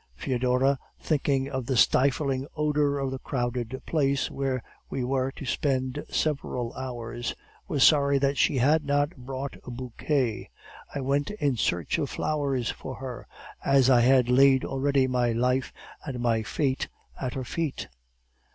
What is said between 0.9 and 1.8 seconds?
thinking of the